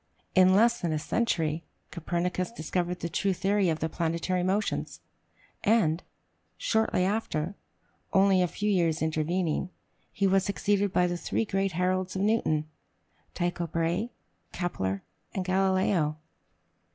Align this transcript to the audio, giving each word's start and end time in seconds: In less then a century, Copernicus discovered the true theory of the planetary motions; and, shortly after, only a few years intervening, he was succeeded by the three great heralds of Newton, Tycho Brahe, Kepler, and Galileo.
In 0.33 0.55
less 0.55 0.81
then 0.81 0.91
a 0.93 0.97
century, 0.97 1.63
Copernicus 1.91 2.51
discovered 2.51 3.01
the 3.01 3.07
true 3.07 3.33
theory 3.33 3.69
of 3.69 3.81
the 3.81 3.87
planetary 3.87 4.41
motions; 4.41 4.99
and, 5.63 6.01
shortly 6.57 7.03
after, 7.05 7.53
only 8.11 8.41
a 8.41 8.47
few 8.47 8.67
years 8.71 9.03
intervening, 9.03 9.69
he 10.11 10.25
was 10.25 10.43
succeeded 10.43 10.91
by 10.91 11.05
the 11.05 11.17
three 11.17 11.45
great 11.45 11.73
heralds 11.73 12.15
of 12.15 12.23
Newton, 12.23 12.67
Tycho 13.35 13.67
Brahe, 13.67 14.09
Kepler, 14.51 15.03
and 15.35 15.45
Galileo. 15.45 16.17